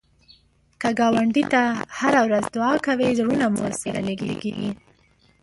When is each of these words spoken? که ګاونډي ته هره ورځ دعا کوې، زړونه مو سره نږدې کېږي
که 0.81 0.89
ګاونډي 0.99 1.43
ته 1.53 1.61
هره 1.99 2.21
ورځ 2.27 2.45
دعا 2.55 2.73
کوې، 2.85 3.15
زړونه 3.19 3.45
مو 3.53 3.65
سره 3.81 3.99
نږدې 4.09 4.35
کېږي 4.43 4.71